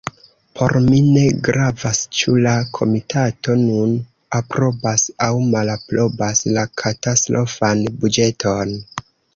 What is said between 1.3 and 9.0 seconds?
gravas, ĉu la komitato nun aprobas aŭ malaprobas la katastrofan buĝeton.